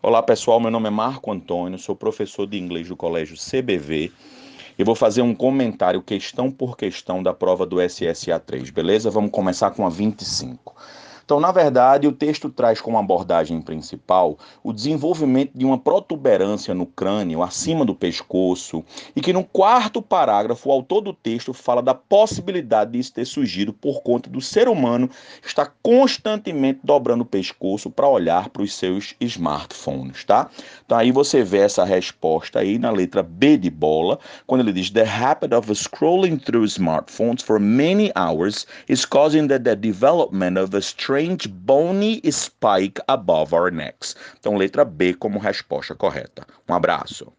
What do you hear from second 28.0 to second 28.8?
olhar para os